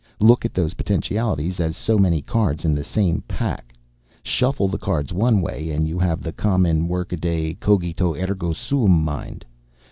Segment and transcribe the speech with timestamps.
[0.19, 3.75] Look at those potentialities as so many cards in the same pack.
[4.23, 9.45] Shuffle the cards one way and you have the common workaday cogito, ergo sum mind.